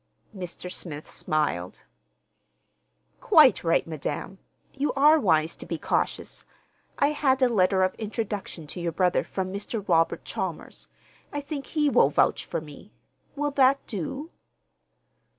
Mr. 0.35 0.71
Smith 0.71 1.07
smiled. 1.07 1.83
"Quite 3.19 3.63
right, 3.63 3.85
madam. 3.85 4.39
You 4.73 4.91
are 4.93 5.19
wise 5.19 5.55
to 5.57 5.65
be 5.67 5.77
cautious. 5.77 6.43
I 6.97 7.09
had 7.09 7.39
a 7.43 7.47
letter 7.47 7.83
of 7.83 7.93
introduction 7.99 8.65
to 8.73 8.79
your 8.81 8.93
brother 8.93 9.23
from 9.23 9.53
Mr. 9.53 9.87
Robert 9.87 10.25
Chalmers. 10.25 10.87
I 11.31 11.39
think 11.39 11.67
he 11.67 11.87
will 11.87 12.09
vouch 12.09 12.47
for 12.47 12.59
me. 12.59 12.91
Will 13.35 13.51
that 13.51 13.85
do?" 13.85 14.31